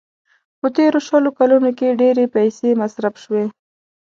په 0.59 0.67
تېرو 0.77 0.99
شلو 1.07 1.29
کلونو 1.39 1.69
کې 1.77 1.97
ډېرې 2.01 2.25
پيسې 2.35 2.67
مصرف 2.81 3.13
شوې. 3.23 3.45